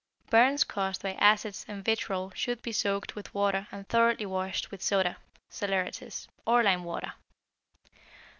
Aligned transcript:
Burns 0.31 0.63
caused 0.63 1.03
by 1.03 1.13
acids 1.13 1.63
and 1.67 1.85
vitrol 1.85 2.31
should 2.33 2.63
be 2.63 2.71
soaked 2.71 3.13
with 3.13 3.31
water 3.35 3.67
and 3.71 3.87
thoroughly 3.87 4.25
washed 4.25 4.71
with 4.71 4.81
soda 4.81 5.17
(saleratus) 5.51 6.27
or 6.43 6.63
lime 6.63 6.83
water. 6.83 7.13